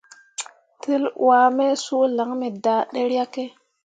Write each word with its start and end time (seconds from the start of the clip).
Tetel 0.79 1.03
wuah 1.23 1.47
me 1.57 1.65
suu 1.83 2.05
lan 2.17 2.31
me 2.39 2.47
daa 2.63 2.81
ɗeryakke. 2.91 3.43